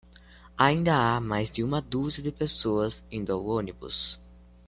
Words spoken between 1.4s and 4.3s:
de uma dúzia de pessoas indo ao ônibus.